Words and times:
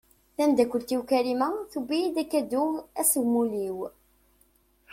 Tamdakkelt-iw 0.35 1.01
Karima 1.09 1.47
tewwi-iyi-d 1.71 2.17
akadu 2.23 2.63
ass 3.01 3.13
n 3.17 3.19
umuli-w. 3.21 3.77